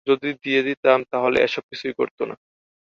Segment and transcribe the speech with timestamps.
[0.07, 2.35] যদি দিয়ে দিতাম, তাহলে এসব কিছুই ঘটত না।